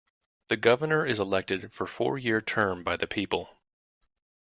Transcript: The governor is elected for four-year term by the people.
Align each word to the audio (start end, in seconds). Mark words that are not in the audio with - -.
The 0.47 0.57
governor 0.57 1.05
is 1.05 1.19
elected 1.19 1.71
for 1.71 1.85
four-year 1.85 2.41
term 2.41 2.81
by 2.83 2.97
the 2.97 3.05
people. 3.05 3.55